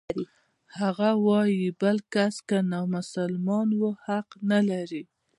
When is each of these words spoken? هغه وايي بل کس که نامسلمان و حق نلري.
هغه 0.79 1.09
وايي 1.27 1.67
بل 1.81 1.97
کس 2.13 2.35
که 2.47 2.57
نامسلمان 2.71 3.67
و 3.81 3.81
حق 4.05 4.29
نلري. 4.49 5.03